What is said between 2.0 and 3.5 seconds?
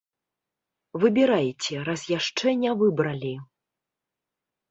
яшчэ не выбралі.